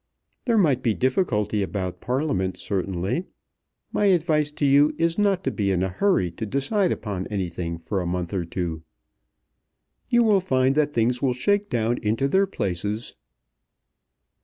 [0.45, 3.27] "There might be difficulty about Parliament certainly.
[3.93, 7.77] My advice to you is not to be in a hurry to decide upon anything
[7.77, 8.81] for a month or two.
[10.09, 13.15] You will find that things will shake down into their places."